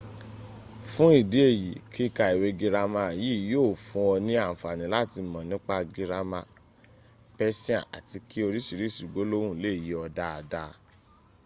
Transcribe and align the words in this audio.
fun 0.91 1.11
idi 1.21 1.37
eyi 1.49 1.69
kika 1.93 2.25
iwe 2.35 2.49
girama 2.59 3.03
yi 3.23 3.33
yio 3.51 3.65
fun 3.87 4.03
ọ 4.15 4.21
ni 4.25 4.33
anfani 4.49 4.85
lati 4.93 5.19
mọ 5.31 5.39
nipa 5.49 5.77
girama 5.95 6.39
persian 7.37 7.85
ati 7.97 8.17
ki 8.29 8.37
oriṣiriṣi 8.47 9.03
gbolohun 9.11 9.57
le 9.63 9.71
ye 9.85 9.93
ọ 10.05 10.05
daada 10.17 10.63